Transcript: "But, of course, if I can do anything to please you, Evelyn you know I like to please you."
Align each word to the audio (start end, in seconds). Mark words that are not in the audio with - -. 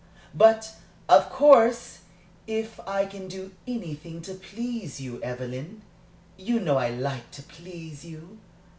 "But, 0.33 0.77
of 1.07 1.29
course, 1.29 1.99
if 2.47 2.79
I 2.87 3.05
can 3.05 3.27
do 3.27 3.51
anything 3.67 4.23
to 4.23 4.33
please 4.33 4.99
you, 4.99 5.21
Evelyn 5.21 5.83
you 6.37 6.59
know 6.59 6.77
I 6.77 6.89
like 6.89 7.29
to 7.33 7.43
please 7.43 8.03
you." 8.03 8.39